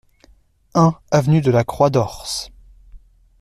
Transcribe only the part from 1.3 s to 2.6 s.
de la Croix d'Hors